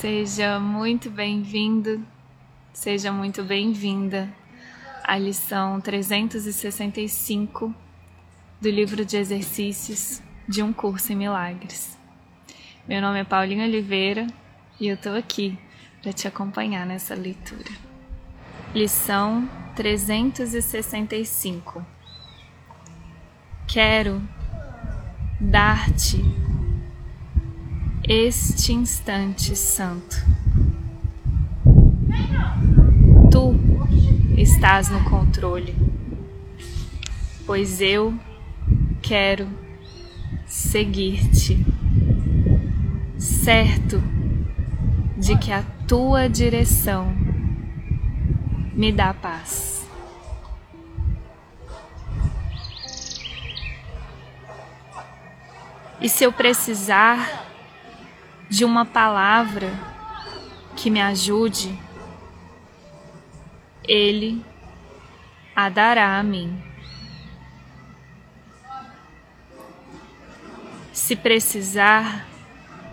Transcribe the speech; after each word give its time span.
Seja 0.00 0.58
muito 0.58 1.10
bem-vindo, 1.10 2.02
seja 2.72 3.12
muito 3.12 3.44
bem-vinda 3.44 4.32
à 5.04 5.18
lição 5.18 5.78
365 5.78 7.74
do 8.58 8.70
livro 8.70 9.04
de 9.04 9.18
exercícios 9.18 10.22
de 10.48 10.62
um 10.62 10.72
curso 10.72 11.12
em 11.12 11.16
milagres. 11.16 11.98
Meu 12.88 13.02
nome 13.02 13.20
é 13.20 13.24
Paulinha 13.24 13.66
Oliveira 13.66 14.26
e 14.80 14.88
eu 14.88 14.94
estou 14.94 15.14
aqui 15.14 15.58
para 16.00 16.14
te 16.14 16.26
acompanhar 16.26 16.86
nessa 16.86 17.14
leitura. 17.14 17.70
Lição 18.74 19.46
365 19.76 21.84
Quero 23.68 24.22
dar-te 25.38 26.49
este 28.12 28.72
instante 28.72 29.54
santo. 29.54 30.16
Tu 33.30 33.54
estás 34.36 34.88
no 34.88 35.04
controle, 35.08 35.76
pois 37.46 37.80
eu 37.80 38.12
quero 39.00 39.48
seguir-te, 40.44 41.64
certo 43.16 44.02
de 45.16 45.38
que 45.38 45.52
a 45.52 45.62
tua 45.86 46.28
direção 46.28 47.14
me 48.74 48.90
dá 48.90 49.14
paz. 49.14 49.86
E 56.00 56.08
se 56.08 56.24
eu 56.24 56.32
precisar 56.32 57.49
de 58.50 58.64
uma 58.64 58.84
palavra 58.84 59.72
que 60.74 60.90
me 60.90 61.00
ajude, 61.00 61.78
Ele 63.86 64.44
a 65.54 65.68
dará 65.68 66.18
a 66.18 66.22
mim. 66.24 66.60
Se 70.92 71.14
precisar 71.14 72.26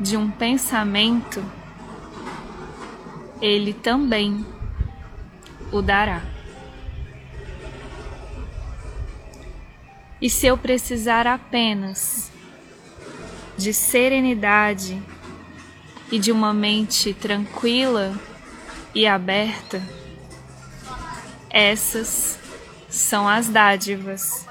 de 0.00 0.16
um 0.16 0.28
pensamento, 0.28 1.44
Ele 3.40 3.72
também 3.72 4.44
o 5.70 5.80
dará. 5.80 6.20
E 10.20 10.28
se 10.28 10.48
eu 10.48 10.58
precisar 10.58 11.28
apenas 11.28 12.32
de 13.56 13.72
serenidade 13.72 15.00
e 16.10 16.18
de 16.18 16.30
uma 16.30 16.52
mente 16.52 17.14
tranquila 17.14 18.18
e 18.94 19.06
aberta, 19.06 19.82
essas 21.50 22.38
são 22.88 23.28
as 23.28 23.48
dádivas 23.48 24.46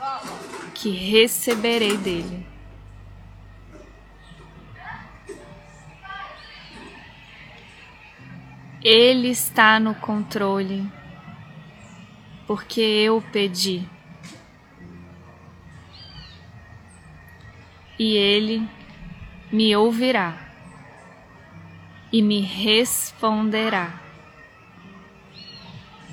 que 0.73 0.89
receberei 0.89 1.97
dele. 1.97 2.45
Ele 8.81 9.29
está 9.29 9.79
no 9.79 9.95
controle, 9.95 10.85
porque 12.45 12.81
eu 12.81 13.21
pedi. 13.31 13.87
E 17.97 18.17
ele 18.17 18.67
me 19.49 19.73
ouvirá 19.73 20.52
e 22.13 22.21
me 22.21 22.41
responderá, 22.41 23.99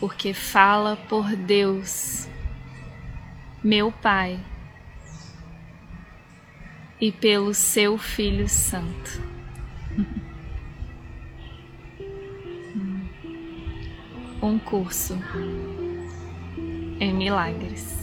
porque 0.01 0.33
fala 0.33 0.97
por 0.97 1.37
Deus, 1.37 2.27
meu 3.63 3.93
Pai, 3.93 4.41
e 6.99 7.13
pelo 7.13 7.53
seu 7.53 7.99
Filho 7.99 8.49
Santo. 8.49 9.21
Um 14.43 14.59
curso 14.59 15.19
em 16.99 17.13
milagres. 17.13 18.00